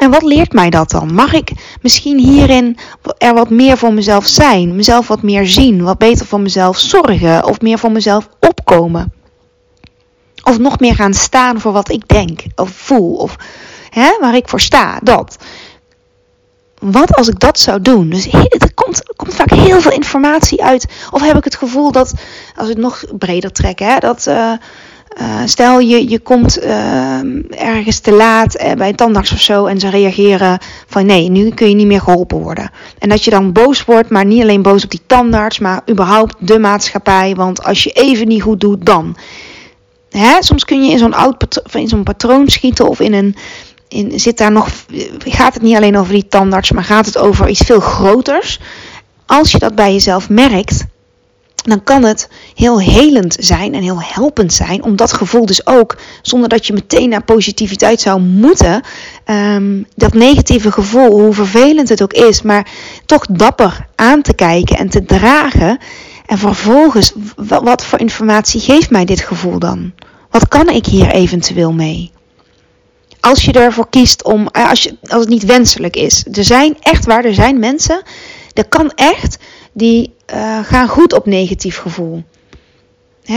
En 0.00 0.10
wat 0.10 0.22
leert 0.22 0.52
mij 0.52 0.70
dat 0.70 0.90
dan? 0.90 1.14
Mag 1.14 1.32
ik 1.32 1.50
misschien 1.82 2.18
hierin 2.18 2.78
er 3.18 3.34
wat 3.34 3.50
meer 3.50 3.76
voor 3.76 3.92
mezelf 3.92 4.26
zijn? 4.26 4.76
Mezelf 4.76 5.08
wat 5.08 5.22
meer 5.22 5.46
zien? 5.46 5.82
Wat 5.82 5.98
beter 5.98 6.26
voor 6.26 6.40
mezelf 6.40 6.78
zorgen? 6.78 7.44
Of 7.44 7.60
meer 7.60 7.78
voor 7.78 7.92
mezelf 7.92 8.28
opkomen? 8.40 9.12
Of 10.42 10.58
nog 10.58 10.78
meer 10.80 10.94
gaan 10.94 11.14
staan 11.14 11.60
voor 11.60 11.72
wat 11.72 11.90
ik 11.90 12.08
denk 12.08 12.40
of 12.54 12.70
voel? 12.70 13.14
Of 13.14 13.36
hè, 13.90 14.18
waar 14.20 14.36
ik 14.36 14.48
voor 14.48 14.60
sta? 14.60 14.98
Dat 15.02 15.36
wat 16.80 17.14
als 17.14 17.28
ik 17.28 17.40
dat 17.40 17.58
zou 17.58 17.80
doen? 17.82 18.08
Dus 18.08 18.26
er 18.26 18.74
komt, 18.88 19.16
komt 19.16 19.34
vaak 19.34 19.50
heel 19.50 19.80
veel 19.80 19.92
informatie 19.92 20.62
uit. 20.62 20.86
Of 21.10 21.22
heb 21.22 21.36
ik 21.36 21.44
het 21.44 21.56
gevoel 21.56 21.92
dat, 21.92 22.14
als 22.56 22.66
we 22.66 22.72
het 22.72 22.82
nog 22.82 23.04
breder 23.18 23.52
trekken, 23.52 23.86
hè, 23.86 23.98
dat 23.98 24.26
uh, 24.28 24.52
uh, 25.20 25.40
stel 25.44 25.78
je, 25.78 26.08
je 26.08 26.18
komt 26.18 26.62
uh, 26.62 27.20
ergens 27.50 27.98
te 27.98 28.12
laat 28.12 28.74
bij 28.76 28.88
een 28.88 28.96
tandarts 28.96 29.32
of 29.32 29.40
zo 29.40 29.66
en 29.66 29.80
ze 29.80 29.88
reageren 29.88 30.58
van 30.86 31.06
nee, 31.06 31.30
nu 31.30 31.50
kun 31.50 31.68
je 31.68 31.74
niet 31.74 31.86
meer 31.86 32.00
geholpen 32.00 32.38
worden. 32.38 32.70
En 32.98 33.08
dat 33.08 33.24
je 33.24 33.30
dan 33.30 33.52
boos 33.52 33.84
wordt, 33.84 34.10
maar 34.10 34.24
niet 34.24 34.42
alleen 34.42 34.62
boos 34.62 34.84
op 34.84 34.90
die 34.90 35.02
tandarts, 35.06 35.58
maar 35.58 35.82
überhaupt 35.90 36.34
de 36.38 36.58
maatschappij. 36.58 37.34
Want 37.34 37.64
als 37.64 37.82
je 37.82 37.90
even 37.90 38.28
niet 38.28 38.42
goed 38.42 38.60
doet, 38.60 38.86
dan. 38.86 39.16
Hè? 40.10 40.42
Soms 40.42 40.64
kun 40.64 40.84
je 40.84 40.90
in 40.90 40.98
zo'n 40.98 41.14
oud 41.14 41.62
in 41.72 41.88
zo'n 41.88 42.02
patroon 42.02 42.48
schieten 42.48 42.88
of 42.88 43.00
in 43.00 43.12
een 43.12 43.36
in, 43.88 44.20
zit 44.20 44.38
daar 44.38 44.52
nog, 44.52 44.68
gaat 45.18 45.54
het 45.54 45.62
niet 45.62 45.76
alleen 45.76 45.98
over 45.98 46.12
die 46.12 46.28
tandarts, 46.28 46.72
maar 46.72 46.84
gaat 46.84 47.06
het 47.06 47.18
over 47.18 47.48
iets 47.48 47.64
veel 47.64 47.80
groters. 47.80 48.60
Als 49.26 49.50
je 49.50 49.58
dat 49.58 49.74
bij 49.74 49.92
jezelf 49.92 50.28
merkt, 50.28 50.84
dan 51.68 51.82
kan 51.82 52.04
het 52.04 52.28
heel 52.54 52.80
helend 52.80 53.36
zijn 53.40 53.74
en 53.74 53.82
heel 53.82 54.02
helpend 54.02 54.52
zijn 54.52 54.82
om 54.82 54.96
dat 54.96 55.12
gevoel 55.12 55.46
dus 55.46 55.66
ook, 55.66 55.96
zonder 56.22 56.48
dat 56.48 56.66
je 56.66 56.72
meteen 56.72 57.08
naar 57.08 57.24
positiviteit 57.24 58.00
zou 58.00 58.20
moeten, 58.20 58.82
um, 59.26 59.86
dat 59.94 60.14
negatieve 60.14 60.72
gevoel, 60.72 61.20
hoe 61.20 61.32
vervelend 61.32 61.88
het 61.88 62.02
ook 62.02 62.12
is, 62.12 62.42
maar 62.42 62.70
toch 63.06 63.26
dapper 63.26 63.86
aan 63.94 64.22
te 64.22 64.34
kijken 64.34 64.76
en 64.76 64.88
te 64.88 65.04
dragen. 65.04 65.78
En 66.26 66.38
vervolgens, 66.38 67.12
wat 67.36 67.84
voor 67.84 67.98
informatie 67.98 68.60
geeft 68.60 68.90
mij 68.90 69.04
dit 69.04 69.20
gevoel 69.20 69.58
dan? 69.58 69.92
Wat 70.30 70.48
kan 70.48 70.68
ik 70.68 70.86
hier 70.86 71.10
eventueel 71.10 71.72
mee? 71.72 72.10
Als 73.28 73.44
je 73.44 73.52
ervoor 73.52 73.88
kiest 73.90 74.22
om, 74.22 74.48
eh, 74.52 74.68
als, 74.68 74.82
je, 74.82 74.96
als 75.02 75.20
het 75.20 75.28
niet 75.28 75.44
wenselijk 75.44 75.96
is. 75.96 76.24
Er 76.32 76.44
zijn 76.44 76.76
echt 76.80 77.04
waar, 77.04 77.24
er 77.24 77.34
zijn 77.34 77.58
mensen, 77.58 78.02
dat 78.52 78.68
kan 78.68 78.92
echt, 78.94 79.38
die 79.72 80.14
uh, 80.34 80.58
gaan 80.64 80.88
goed 80.88 81.12
op 81.12 81.26
negatief 81.26 81.78
gevoel. 81.78 82.22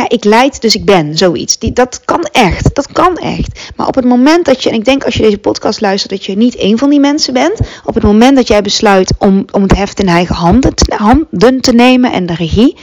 ik 0.08 0.24
leid, 0.24 0.62
dus 0.62 0.76
ik 0.76 0.86
ben, 0.86 1.18
zoiets. 1.18 1.58
Die, 1.58 1.74
dat 1.74 2.02
kan 2.06 2.24
echt, 2.32 2.76
dat 2.76 2.92
kan 2.92 3.18
echt. 3.18 3.72
Maar 3.76 3.88
op 3.88 3.96
het 3.96 4.06
moment 4.06 4.46
dat 4.46 4.64
je, 4.64 4.70
en 4.70 4.76
ik 4.76 4.86
denk 4.86 5.04
als 5.04 5.14
je 5.14 5.22
deze 5.22 5.38
podcast 5.38 5.82
luistert, 5.82 6.12
dat 6.12 6.26
je 6.26 6.38
niet 6.38 6.56
één 6.56 6.78
van 6.78 6.90
die 6.90 7.00
mensen 7.00 7.34
bent. 7.34 7.60
Op 7.86 7.94
het 7.94 8.04
moment 8.04 8.36
dat 8.36 8.48
jij 8.48 8.62
besluit 8.62 9.14
om, 9.18 9.46
om 9.52 9.62
het 9.62 9.76
heft 9.76 10.00
in 10.00 10.08
eigen 10.08 10.36
handen 10.36 10.76
te, 10.76 10.96
handen 10.96 11.62
te 11.62 11.74
nemen 11.74 12.12
en 12.12 12.26
de 12.26 12.36
regie 12.36 12.78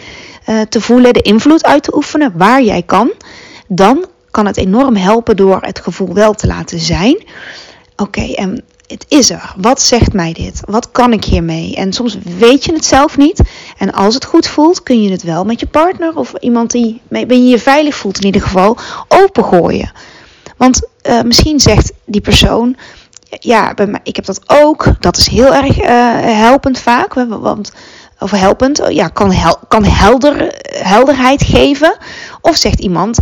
uh, 0.48 0.60
te 0.60 0.80
voelen, 0.80 1.12
de 1.12 1.22
invloed 1.22 1.64
uit 1.64 1.82
te 1.82 1.96
oefenen, 1.96 2.32
waar 2.36 2.62
jij 2.62 2.82
kan, 2.82 3.10
dan 3.68 4.06
kan 4.38 4.46
het 4.46 4.56
enorm 4.56 4.96
helpen 4.96 5.36
door 5.36 5.58
het 5.60 5.80
gevoel 5.80 6.14
wel 6.14 6.34
te 6.34 6.46
laten 6.46 6.78
zijn. 6.78 7.22
Oké, 7.96 8.32
en 8.34 8.64
het 8.86 9.04
is 9.08 9.30
er. 9.30 9.54
Wat 9.56 9.80
zegt 9.80 10.12
mij 10.12 10.32
dit? 10.32 10.60
Wat 10.64 10.90
kan 10.90 11.12
ik 11.12 11.24
hiermee? 11.24 11.76
En 11.76 11.92
soms 11.92 12.18
weet 12.38 12.64
je 12.64 12.72
het 12.72 12.84
zelf 12.84 13.16
niet. 13.16 13.40
En 13.78 13.92
als 13.92 14.14
het 14.14 14.24
goed 14.24 14.46
voelt, 14.46 14.82
kun 14.82 15.02
je 15.02 15.10
het 15.10 15.22
wel 15.22 15.44
met 15.44 15.60
je 15.60 15.66
partner 15.66 16.16
of 16.16 16.32
iemand 16.40 16.70
die 16.70 17.00
ben 17.08 17.44
je 17.44 17.48
je 17.48 17.58
veilig 17.58 17.94
voelt 17.94 18.18
in 18.18 18.26
ieder 18.26 18.42
geval 18.42 18.76
opengooien. 19.08 19.92
Want 20.56 20.88
uh, 21.02 21.22
misschien 21.22 21.60
zegt 21.60 21.92
die 22.04 22.20
persoon, 22.20 22.76
ja, 23.28 23.76
ik 24.02 24.16
heb 24.16 24.24
dat 24.24 24.40
ook. 24.46 24.86
Dat 25.00 25.16
is 25.16 25.28
heel 25.28 25.54
erg 25.54 25.82
uh, 25.82 25.86
helpend 26.40 26.78
vaak. 26.78 27.14
Want, 27.28 27.72
of 28.18 28.30
helpend, 28.30 28.82
ja, 28.88 29.08
kan, 29.08 29.34
kan 29.68 29.84
helder, 29.84 30.54
helderheid 30.62 31.42
geven. 31.42 31.96
Of 32.40 32.56
zegt 32.56 32.80
iemand, 32.80 33.18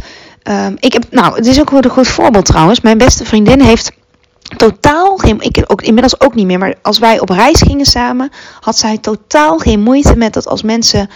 uh, 0.48 0.66
ik 0.76 0.92
heb, 0.92 1.04
nou, 1.10 1.34
het 1.34 1.46
is 1.46 1.60
ook 1.60 1.70
een 1.70 1.90
goed 1.90 2.08
voorbeeld 2.08 2.44
trouwens. 2.44 2.80
Mijn 2.80 2.98
beste 2.98 3.24
vriendin 3.24 3.60
heeft 3.60 3.92
totaal 4.56 5.16
geen, 5.16 5.40
ik 5.40 5.64
ook 5.66 5.82
inmiddels 5.82 6.20
ook 6.20 6.34
niet 6.34 6.46
meer, 6.46 6.58
maar 6.58 6.74
als 6.82 6.98
wij 6.98 7.20
op 7.20 7.28
reis 7.28 7.62
gingen 7.62 7.86
samen, 7.86 8.30
had 8.60 8.76
zij 8.76 8.98
totaal 8.98 9.58
geen 9.58 9.80
moeite 9.80 10.16
met 10.16 10.32
dat 10.32 10.48
als 10.48 10.62
mensen 10.62 11.10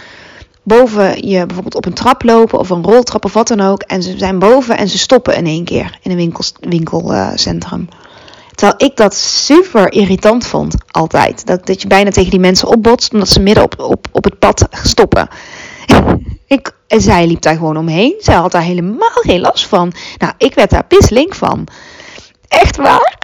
boven 0.63 1.27
je 1.27 1.45
bijvoorbeeld 1.45 1.75
op 1.75 1.85
een 1.85 1.93
trap 1.93 2.23
lopen 2.23 2.59
of 2.59 2.69
een 2.69 2.83
roltrap 2.83 3.25
of 3.25 3.33
wat 3.33 3.47
dan 3.47 3.61
ook, 3.61 3.81
en 3.81 4.03
ze 4.03 4.17
zijn 4.17 4.39
boven 4.39 4.77
en 4.77 4.87
ze 4.87 4.97
stoppen 4.97 5.35
in 5.35 5.45
één 5.45 5.63
keer 5.63 5.99
in 6.01 6.11
een 6.11 6.17
winkel, 6.17 6.43
winkelcentrum. 6.59 7.87
Terwijl 8.55 8.89
ik 8.89 8.97
dat 8.97 9.15
super 9.15 9.91
irritant 9.91 10.45
vond, 10.45 10.75
altijd. 10.91 11.45
Dat, 11.45 11.65
dat 11.65 11.81
je 11.81 11.87
bijna 11.87 12.09
tegen 12.09 12.31
die 12.31 12.39
mensen 12.39 12.67
opbotst 12.67 13.13
omdat 13.13 13.29
ze 13.29 13.39
midden 13.39 13.63
op, 13.63 13.79
op, 13.79 14.07
op 14.11 14.23
het 14.23 14.39
pad 14.39 14.67
stoppen. 14.83 15.27
Ik, 16.51 16.71
en 16.87 17.01
zij 17.01 17.27
liep 17.27 17.41
daar 17.41 17.55
gewoon 17.55 17.77
omheen. 17.77 18.15
Zij 18.19 18.35
had 18.35 18.51
daar 18.51 18.61
helemaal 18.61 19.09
geen 19.09 19.39
last 19.39 19.65
van. 19.65 19.93
Nou, 20.17 20.33
ik 20.37 20.53
werd 20.53 20.69
daar 20.69 20.85
pislink 20.85 21.35
van. 21.35 21.67
Echt 22.47 22.77
waar? 22.77 23.17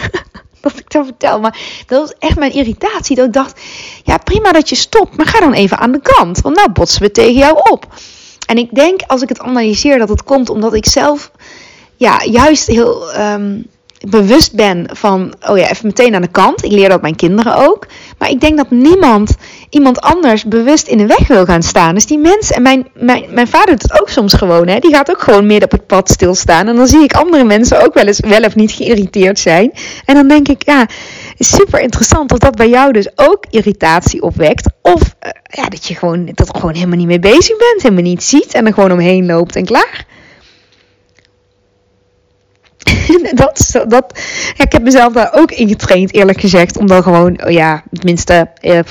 dat 0.60 0.78
ik 0.78 0.90
dat 0.90 1.04
vertel. 1.04 1.40
Maar 1.40 1.58
dat 1.86 2.00
was 2.00 2.14
echt 2.18 2.38
mijn 2.38 2.52
irritatie. 2.52 3.16
Dat 3.16 3.26
ik 3.26 3.32
dacht, 3.32 3.60
ja 4.02 4.18
prima 4.18 4.52
dat 4.52 4.68
je 4.68 4.74
stopt, 4.74 5.16
maar 5.16 5.26
ga 5.26 5.40
dan 5.40 5.52
even 5.52 5.78
aan 5.78 5.92
de 5.92 6.00
kant. 6.00 6.40
Want 6.40 6.56
nou 6.56 6.70
botsen 6.72 7.02
we 7.02 7.10
tegen 7.10 7.34
jou 7.34 7.70
op. 7.70 7.86
En 8.46 8.58
ik 8.58 8.74
denk, 8.74 9.00
als 9.06 9.22
ik 9.22 9.28
het 9.28 9.40
analyseer, 9.40 9.98
dat 9.98 10.08
het 10.08 10.24
komt 10.24 10.50
omdat 10.50 10.74
ik 10.74 10.86
zelf 10.86 11.30
ja, 11.96 12.24
juist 12.24 12.66
heel 12.66 13.18
um, 13.18 13.66
bewust 14.08 14.54
ben 14.54 14.88
van, 14.92 15.34
oh 15.48 15.58
ja, 15.58 15.70
even 15.70 15.86
meteen 15.86 16.14
aan 16.14 16.22
de 16.22 16.28
kant. 16.28 16.64
Ik 16.64 16.70
leer 16.70 16.88
dat 16.88 17.02
mijn 17.02 17.16
kinderen 17.16 17.56
ook. 17.56 17.86
Maar 18.18 18.30
ik 18.30 18.40
denk 18.40 18.56
dat 18.56 18.70
niemand 18.70 19.34
iemand 19.70 20.00
anders 20.00 20.44
bewust 20.44 20.86
in 20.86 20.98
de 20.98 21.06
weg 21.06 21.26
wil 21.26 21.44
gaan 21.44 21.62
staan. 21.62 21.94
Dus 21.94 22.06
die 22.06 22.18
mensen, 22.18 22.56
en 22.56 22.62
mijn, 22.62 22.88
mijn, 22.94 23.24
mijn 23.30 23.48
vader 23.48 23.68
doet 23.68 23.82
het 23.82 24.00
ook 24.00 24.08
soms 24.08 24.34
gewoon, 24.34 24.68
hè. 24.68 24.78
Die 24.78 24.94
gaat 24.94 25.10
ook 25.10 25.22
gewoon 25.22 25.46
midden 25.46 25.64
op 25.64 25.78
het 25.78 25.86
pad 25.86 26.10
stilstaan. 26.10 26.68
En 26.68 26.76
dan 26.76 26.88
zie 26.88 27.02
ik 27.02 27.12
andere 27.12 27.44
mensen 27.44 27.84
ook 27.84 27.94
wel 27.94 28.06
eens 28.06 28.20
wel 28.20 28.42
of 28.42 28.54
niet 28.54 28.72
geïrriteerd 28.72 29.38
zijn. 29.38 29.72
En 30.04 30.14
dan 30.14 30.28
denk 30.28 30.48
ik, 30.48 30.64
ja, 30.64 30.86
super 31.38 31.80
interessant 31.80 32.32
of 32.32 32.38
dat 32.38 32.56
bij 32.56 32.68
jou 32.68 32.92
dus 32.92 33.08
ook 33.14 33.44
irritatie 33.50 34.22
opwekt. 34.22 34.72
Of 34.82 35.00
uh, 35.00 35.30
ja, 35.42 35.68
dat 35.68 35.86
je 35.86 35.94
gewoon, 35.94 36.30
dat 36.34 36.48
er 36.48 36.54
gewoon 36.54 36.74
helemaal 36.74 36.98
niet 36.98 37.06
mee 37.06 37.18
bezig 37.18 37.56
bent, 37.56 37.82
helemaal 37.82 38.02
niet 38.02 38.22
ziet 38.22 38.54
en 38.54 38.66
er 38.66 38.74
gewoon 38.74 38.92
omheen 38.92 39.26
loopt 39.26 39.56
en 39.56 39.64
klaar. 39.64 40.06
dat, 43.34 43.84
dat, 43.88 44.18
ja, 44.54 44.64
ik 44.64 44.72
heb 44.72 44.82
mezelf 44.82 45.12
daar 45.12 45.30
ook 45.32 45.50
in 45.50 45.68
getraind, 45.68 46.14
eerlijk 46.14 46.40
gezegd. 46.40 46.78
Om 46.78 46.86
dan 46.86 47.02
gewoon, 47.02 47.44
oh 47.44 47.50
ja, 47.50 47.82
tenminste, 47.92 48.50
eh, 48.60 48.76
er 48.76 48.84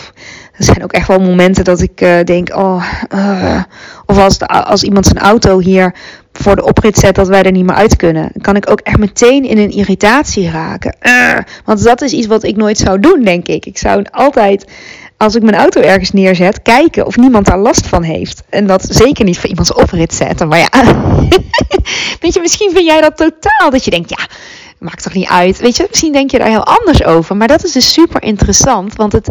zijn 0.58 0.84
ook 0.84 0.94
echt 0.94 1.08
wel 1.08 1.20
momenten 1.20 1.64
dat 1.64 1.82
ik 1.82 2.02
uh, 2.02 2.24
denk, 2.24 2.56
oh, 2.56 2.86
uh, 3.16 3.64
of 4.06 4.18
als, 4.18 4.38
de, 4.38 4.48
als 4.48 4.84
iemand 4.84 5.06
zijn 5.06 5.20
auto 5.20 5.60
hier 5.60 5.96
voor 6.34 6.56
de 6.56 6.64
oprit 6.64 6.98
zet, 6.98 7.16
dat 7.16 7.28
wij 7.28 7.44
er 7.44 7.52
niet 7.52 7.66
meer 7.66 7.76
uit 7.76 7.96
kunnen. 7.96 8.32
Kan 8.42 8.56
ik 8.56 8.70
ook 8.70 8.80
echt 8.80 8.98
meteen 8.98 9.46
in 9.46 9.58
een 9.58 9.72
irritatie 9.72 10.50
raken. 10.50 10.96
Want 11.66 11.84
dat 11.84 12.02
is 12.02 12.12
iets 12.12 12.28
wat 12.28 12.44
ik 12.44 12.56
nooit 12.56 12.78
zou 12.78 13.00
doen, 13.00 13.24
denk 13.24 13.48
ik. 13.48 13.66
Ik 13.66 13.78
zou 13.78 14.06
altijd 14.12 14.66
als 15.24 15.36
ik 15.36 15.44
mijn 15.44 15.56
auto 15.56 15.82
ergens 15.82 16.12
neerzet, 16.12 16.62
kijken 16.62 17.06
of 17.06 17.18
niemand 17.18 17.46
daar 17.46 17.60
last 17.60 17.88
van 17.88 18.04
heeft. 18.04 18.44
En 18.50 18.68
dat 18.68 18.86
zeker 18.90 19.26
niet 19.26 19.40
voor 19.40 19.50
iemands 19.50 19.74
oprit 19.74 20.14
zetten. 20.14 20.48
Maar 20.48 20.60
ja, 20.60 20.70
weet 22.22 22.34
je, 22.34 22.40
misschien 22.40 22.72
vind 22.72 22.86
jij 22.86 23.02
dat 23.02 23.18
totaal. 23.18 23.70
Dat 23.70 23.86
je 23.86 23.92
denkt, 23.92 24.10
ja, 24.10 24.28
maakt 24.84 25.04
toch 25.04 25.14
niet 25.14 25.28
uit. 25.28 25.58
Weet 25.60 25.78
je, 25.78 25.86
misschien 25.90 26.12
denk 26.12 26.32
je 26.32 26.38
daar 26.38 26.48
heel 26.48 26.66
anders 26.66 27.04
over. 27.04 27.38
Maar 27.38 27.48
dat 27.48 27.64
is 27.64 27.72
dus 27.72 27.94
super 27.94 28.24
interessant. 28.24 28.96
Want 28.96 29.12
het, 29.12 29.28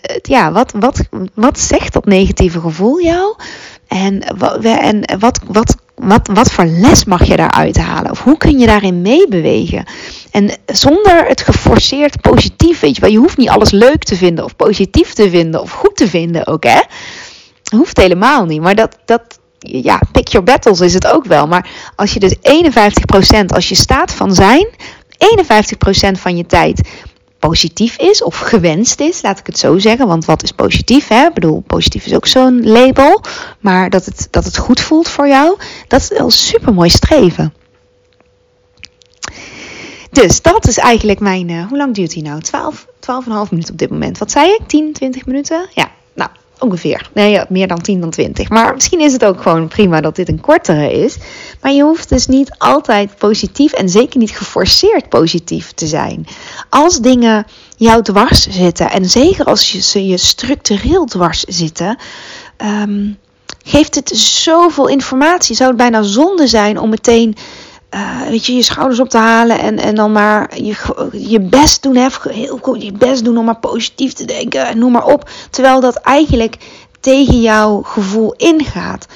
het 0.00 0.28
ja, 0.28 0.52
wat, 0.52 0.72
wat, 0.76 1.02
wat 1.34 1.60
zegt 1.60 1.92
dat 1.92 2.04
negatieve 2.04 2.60
gevoel 2.60 3.00
jou? 3.00 3.34
En, 3.88 4.20
en 4.62 5.18
wat, 5.18 5.40
wat, 5.46 5.76
wat, 5.94 6.28
wat 6.32 6.50
voor 6.50 6.64
les 6.64 7.04
mag 7.04 7.24
je 7.24 7.36
daaruit 7.36 7.76
halen? 7.76 8.10
Of 8.10 8.22
hoe 8.22 8.36
kun 8.36 8.58
je 8.58 8.66
daarin 8.66 9.02
meebewegen? 9.02 9.84
En 10.30 10.50
zonder 10.66 11.26
het 11.26 11.40
geforceerd 11.40 12.20
positief, 12.20 12.80
weet 12.80 12.94
je 12.94 13.00
wel, 13.00 13.10
je 13.10 13.18
hoeft 13.18 13.36
niet 13.36 13.48
alles 13.48 13.70
leuk 13.70 14.04
te 14.04 14.16
vinden 14.16 14.44
of 14.44 14.56
positief 14.56 15.12
te 15.12 15.30
vinden 15.30 15.60
of 15.60 15.70
goed 15.70 15.96
te 15.96 16.08
vinden 16.08 16.46
ook, 16.46 16.64
hè? 16.64 16.80
Hoeft 17.76 17.96
helemaal 17.96 18.44
niet. 18.44 18.60
Maar 18.60 18.74
dat, 18.74 18.98
dat, 19.04 19.38
ja, 19.62 20.00
pick 20.12 20.28
your 20.28 20.46
battles 20.46 20.80
is 20.80 20.94
het 20.94 21.06
ook 21.06 21.24
wel. 21.24 21.46
Maar 21.46 21.92
als 21.96 22.12
je 22.12 22.20
dus 22.20 22.36
51%, 22.36 23.46
als 23.46 23.68
je 23.68 23.74
staat 23.74 24.12
van 24.12 24.34
zijn, 24.34 24.66
51% 26.16 26.20
van 26.20 26.36
je 26.36 26.46
tijd 26.46 26.88
positief 27.38 27.96
is 27.96 28.22
of 28.22 28.38
gewenst 28.38 29.00
is, 29.00 29.22
laat 29.22 29.38
ik 29.38 29.46
het 29.46 29.58
zo 29.58 29.78
zeggen. 29.78 30.06
Want 30.06 30.24
wat 30.24 30.42
is 30.42 30.52
positief? 30.52 31.08
Hè? 31.08 31.26
Ik 31.26 31.34
bedoel, 31.34 31.62
positief 31.66 32.06
is 32.06 32.14
ook 32.14 32.26
zo'n 32.26 32.68
label. 32.68 33.22
Maar 33.60 33.90
dat 33.90 34.04
het, 34.04 34.28
dat 34.30 34.44
het 34.44 34.56
goed 34.56 34.80
voelt 34.80 35.08
voor 35.08 35.28
jou, 35.28 35.58
dat 35.88 36.00
is 36.00 36.08
wel 36.08 36.30
super 36.30 36.74
mooi 36.74 36.90
streven. 36.90 37.54
Dus 40.10 40.42
dat 40.42 40.66
is 40.66 40.78
eigenlijk 40.78 41.20
mijn. 41.20 41.48
Uh, 41.48 41.66
hoe 41.66 41.76
lang 41.76 41.94
duurt 41.94 42.10
die 42.10 42.22
nou? 42.22 42.40
12, 42.40 42.86
12,5 42.86 42.90
minuten 43.50 43.72
op 43.72 43.78
dit 43.78 43.90
moment. 43.90 44.18
Wat 44.18 44.30
zei 44.30 44.50
ik? 44.50 44.60
10, 44.66 44.92
20 44.92 45.26
minuten? 45.26 45.68
Ja, 45.74 45.90
ongeveer. 46.62 47.10
Nee, 47.14 47.40
meer 47.48 47.68
dan 47.68 47.80
10 47.80 48.00
dan 48.00 48.10
20. 48.10 48.48
Maar 48.48 48.74
misschien 48.74 49.00
is 49.00 49.12
het 49.12 49.24
ook 49.24 49.42
gewoon 49.42 49.68
prima 49.68 50.00
dat 50.00 50.16
dit 50.16 50.28
een 50.28 50.40
kortere 50.40 50.92
is. 50.92 51.16
Maar 51.60 51.72
je 51.72 51.82
hoeft 51.82 52.08
dus 52.08 52.26
niet 52.26 52.54
altijd 52.58 53.16
positief 53.18 53.72
en 53.72 53.88
zeker 53.88 54.18
niet 54.18 54.30
geforceerd 54.30 55.08
positief 55.08 55.72
te 55.72 55.86
zijn. 55.86 56.26
Als 56.68 57.00
dingen 57.00 57.46
jou 57.76 58.02
dwars 58.02 58.46
zitten 58.46 58.90
en 58.90 59.04
zeker 59.04 59.44
als 59.44 59.72
je 59.72 59.80
ze 59.80 60.06
je 60.06 60.16
structureel 60.16 61.04
dwars 61.04 61.40
zitten. 61.40 61.98
Um, 62.58 63.18
geeft 63.64 63.94
het 63.94 64.08
zoveel 64.18 64.88
informatie. 64.88 65.56
Zou 65.56 65.68
het 65.68 65.78
bijna 65.78 66.02
zonde 66.02 66.46
zijn 66.46 66.78
om 66.78 66.90
meteen 66.90 67.36
uh, 67.94 68.22
weet 68.28 68.46
je, 68.46 68.54
je 68.54 68.62
schouders 68.62 69.00
op 69.00 69.08
te 69.08 69.18
halen 69.18 69.58
en, 69.58 69.78
en 69.78 69.94
dan 69.94 70.12
maar 70.12 70.60
je, 70.62 70.76
je 71.12 71.40
best 71.40 71.82
doen. 71.82 71.96
Hè, 71.96 72.06
heel 72.22 72.58
goed, 72.62 72.82
je 72.82 72.92
best 72.92 73.24
doen 73.24 73.38
om 73.38 73.44
maar 73.44 73.58
positief 73.58 74.12
te 74.12 74.24
denken 74.24 74.66
en 74.66 74.78
noem 74.78 74.92
maar 74.92 75.06
op. 75.06 75.30
Terwijl 75.50 75.80
dat 75.80 75.96
eigenlijk 75.96 76.56
tegen 77.00 77.40
jouw 77.40 77.82
gevoel 77.82 78.34
ingaat. 78.36 79.06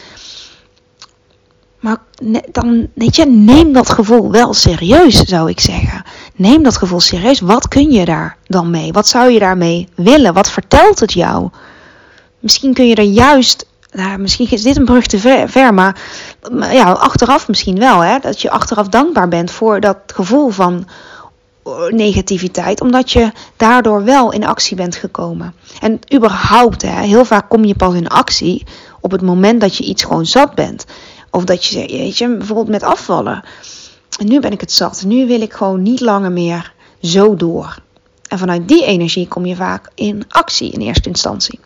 Maar 1.80 1.99
dan, 2.50 2.88
weet 2.95 3.16
je, 3.16 3.26
neem 3.26 3.73
dat 3.73 3.90
gevoel 3.90 4.30
wel 4.30 4.54
serieus, 4.54 5.14
zou 5.14 5.50
ik 5.50 5.61
zeggen. 5.61 6.02
Neem 6.35 6.62
dat 6.62 6.76
gevoel 6.76 7.00
serieus. 7.00 7.40
Wat 7.40 7.68
kun 7.68 7.90
je 7.90 8.04
daar 8.04 8.37
dan 8.47 8.71
mee? 8.71 8.92
Wat 8.92 9.09
zou 9.09 9.30
je 9.30 9.38
daarmee 9.38 9.88
willen? 9.95 10.35
Wat 10.35 10.50
vertelt 10.50 11.00
het 11.00 11.12
jou? 11.12 11.49
Misschien 12.38 12.75
kun 12.75 12.87
je 12.88 12.95
er 12.95 13.02
juist 13.04 13.66
nou, 13.97 14.19
misschien 14.19 14.50
is 14.50 14.62
dit 14.62 14.76
een 14.76 14.85
brug 14.85 15.07
te 15.07 15.19
ver, 15.49 15.75
maar, 15.75 16.00
ja, 16.73 16.93
achteraf 16.93 17.49
misschien 17.49 17.79
wel. 17.79 18.00
Hè, 18.00 18.19
dat 18.19 18.41
je 18.41 18.50
achteraf 18.50 18.88
dankbaar 18.88 19.29
bent 19.29 19.50
voor 19.50 19.81
dat 19.81 19.99
gevoel 20.07 20.49
van 20.49 20.87
eh, 21.65 21.73
negativiteit, 21.88 22.81
omdat 22.81 23.11
je 23.11 23.33
daardoor 23.57 24.05
wel 24.05 24.33
in 24.33 24.47
actie 24.47 24.76
bent 24.76 24.97
gekomen. 24.97 25.55
En 25.81 25.99
überhaupt, 26.15 26.83
hè, 26.83 27.00
heel 27.00 27.25
vaak 27.25 27.49
kom 27.49 27.65
je 27.65 27.75
pas 27.75 27.95
in 27.95 28.09
actie 28.09 28.67
op 29.00 29.11
het 29.11 29.23
moment 29.23 29.61
dat 29.61 29.76
je 29.76 29.85
iets 29.85 30.05
gewoon 30.05 30.26
zat 30.26 30.55
bent. 30.55 30.85
Of 31.31 31.45
dat 31.45 31.65
je, 31.65 31.79
weet 31.79 32.19
je, 32.19 32.37
bijvoorbeeld 32.37 32.69
met 32.69 32.83
afvallen. 32.83 33.45
En 34.19 34.26
nu 34.26 34.41
ben 34.41 34.53
ik 34.53 34.61
het 34.61 34.73
zat. 34.73 35.05
Nu 35.07 35.26
wil 35.26 35.41
ik 35.41 35.53
gewoon 35.53 35.83
niet 35.83 36.00
langer 36.00 36.33
meer 36.33 36.73
zo 37.03 37.37
door. 37.37 37.79
En 38.29 38.38
vanuit 38.38 38.69
die 38.69 38.85
energie 38.85 39.29
kom 39.29 39.47
je 39.47 39.57
vaak 39.57 39.91
in 39.95 40.25
actie 40.29 40.71
in 40.71 40.81
eerste 40.81 41.09
instantie. 41.09 41.61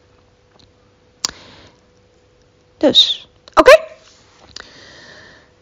Dus, 2.80 3.28
oké? 3.54 3.80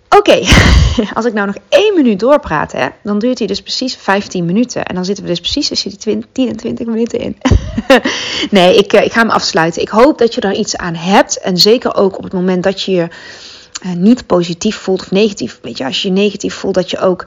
Oké, 0.08 0.40
als 1.14 1.24
ik 1.24 1.32
nou 1.32 1.46
nog 1.46 1.56
één 1.68 1.94
minuut 1.94 2.20
doorpraat, 2.20 2.72
hè, 2.72 2.88
dan 3.02 3.18
duurt 3.18 3.38
hij 3.38 3.46
dus 3.46 3.62
precies 3.62 3.96
15 3.96 4.44
minuten. 4.44 4.84
En 4.84 4.94
dan 4.94 5.04
zitten 5.04 5.24
we 5.24 5.30
dus 5.30 5.40
precies 5.40 5.68
tussen 5.68 5.90
die 5.90 5.98
20, 5.98 6.30
10 6.32 6.48
en 6.48 6.56
20 6.56 6.86
minuten 6.86 7.18
in. 7.18 7.36
nee, 8.50 8.76
ik, 8.76 8.92
ik 8.92 9.12
ga 9.12 9.20
hem 9.20 9.30
afsluiten. 9.30 9.82
Ik 9.82 9.88
hoop 9.88 10.18
dat 10.18 10.34
je 10.34 10.40
er 10.40 10.54
iets 10.54 10.76
aan 10.76 10.94
hebt. 10.94 11.38
En 11.38 11.56
zeker 11.56 11.94
ook 11.94 12.16
op 12.16 12.22
het 12.22 12.32
moment 12.32 12.62
dat 12.62 12.82
je 12.82 12.92
je 12.92 13.08
niet 13.96 14.26
positief 14.26 14.76
voelt 14.76 15.00
of 15.00 15.10
negatief. 15.10 15.58
Weet 15.62 15.78
je, 15.78 15.84
als 15.84 16.02
je 16.02 16.08
je 16.08 16.14
negatief 16.14 16.54
voelt, 16.54 16.74
dat 16.74 16.90
je 16.90 16.98
ook 16.98 17.26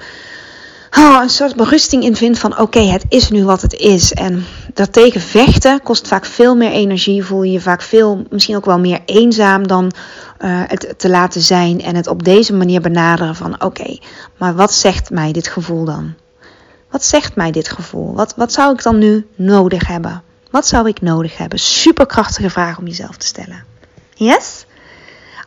oh, 0.97 1.19
een 1.21 1.29
soort 1.29 1.55
berusting 1.55 2.03
in 2.03 2.15
vindt 2.15 2.39
van 2.39 2.59
oké, 2.59 2.79
het 2.79 3.05
is 3.09 3.29
nu 3.29 3.43
wat 3.43 3.61
het 3.61 3.73
is. 3.73 4.13
En 4.13 4.45
daartegen 4.73 5.21
vechten 5.21 5.81
kost 5.83 6.07
vaak 6.07 6.25
veel 6.25 6.55
meer 6.55 6.71
energie. 6.71 7.23
Voel 7.23 7.43
je 7.43 7.51
je 7.51 7.61
vaak 7.61 7.81
veel, 7.81 8.23
misschien 8.29 8.55
ook 8.55 8.65
wel 8.65 8.79
meer 8.79 8.99
eenzaam 9.05 9.67
dan 9.67 9.91
uh, 10.39 10.61
het 10.67 10.93
te 10.97 11.09
laten 11.09 11.41
zijn. 11.41 11.81
En 11.81 11.95
het 11.95 12.07
op 12.07 12.23
deze 12.23 12.53
manier 12.53 12.81
benaderen 12.81 13.35
van 13.35 13.63
oké, 13.63 13.97
maar 14.37 14.55
wat 14.55 14.73
zegt 14.73 15.09
mij 15.09 15.31
dit 15.31 15.47
gevoel 15.47 15.85
dan? 15.85 16.13
Wat 16.89 17.03
zegt 17.03 17.35
mij 17.35 17.51
dit 17.51 17.69
gevoel? 17.69 18.13
Wat, 18.13 18.33
wat 18.35 18.51
zou 18.51 18.73
ik 18.73 18.83
dan 18.83 18.97
nu 18.97 19.27
nodig 19.35 19.87
hebben? 19.87 20.23
Wat 20.49 20.67
zou 20.67 20.87
ik 20.87 21.01
nodig 21.01 21.37
hebben? 21.37 21.59
Superkrachtige 21.59 22.49
vraag 22.49 22.77
om 22.77 22.87
jezelf 22.87 23.17
te 23.17 23.25
stellen. 23.25 23.63
Yes? 24.13 24.65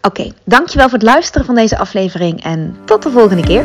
Oké, 0.00 0.32
dankjewel 0.44 0.88
voor 0.88 0.98
het 0.98 1.06
luisteren 1.06 1.46
van 1.46 1.54
deze 1.54 1.78
aflevering 1.78 2.42
en 2.42 2.76
tot 2.84 3.02
de 3.02 3.10
volgende 3.10 3.42
keer. 3.42 3.64